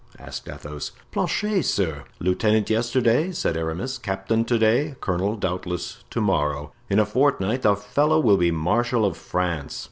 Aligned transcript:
asked 0.17 0.49
Athos. 0.49 0.93
"Planchet, 1.11 1.61
sir." 1.61 2.05
"Lieutenant 2.19 2.71
yesterday," 2.71 3.31
said 3.31 3.55
Aramis, 3.55 3.99
"captain 3.99 4.43
to 4.45 4.57
day, 4.57 4.95
colonel, 4.99 5.35
doubtless, 5.35 6.03
to 6.09 6.19
morrow; 6.19 6.71
in 6.89 6.97
a 6.97 7.05
fortnight 7.05 7.61
the 7.61 7.75
fellow 7.75 8.19
will 8.19 8.37
be 8.37 8.49
marshal 8.49 9.05
of 9.05 9.15
France." 9.15 9.79